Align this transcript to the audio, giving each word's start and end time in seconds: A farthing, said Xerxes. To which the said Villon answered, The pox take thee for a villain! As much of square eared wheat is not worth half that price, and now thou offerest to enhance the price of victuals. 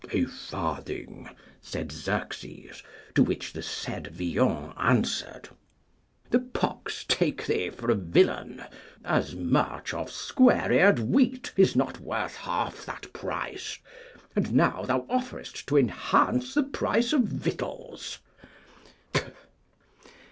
A 0.11 0.25
farthing, 0.25 1.29
said 1.61 1.91
Xerxes. 1.91 2.81
To 3.13 3.21
which 3.21 3.53
the 3.53 3.61
said 3.61 4.07
Villon 4.07 4.73
answered, 4.75 5.49
The 6.31 6.39
pox 6.39 7.05
take 7.07 7.45
thee 7.45 7.69
for 7.69 7.91
a 7.91 7.93
villain! 7.93 8.63
As 9.05 9.35
much 9.35 9.93
of 9.93 10.09
square 10.09 10.71
eared 10.71 10.97
wheat 10.97 11.53
is 11.55 11.75
not 11.75 11.99
worth 11.99 12.37
half 12.37 12.83
that 12.87 13.13
price, 13.13 13.77
and 14.35 14.55
now 14.55 14.81
thou 14.85 15.01
offerest 15.07 15.67
to 15.67 15.77
enhance 15.77 16.55
the 16.55 16.63
price 16.63 17.13
of 17.13 17.21
victuals. 17.25 18.17